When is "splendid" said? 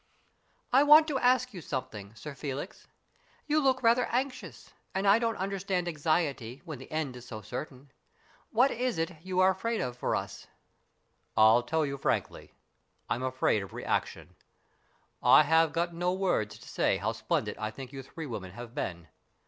17.11-17.55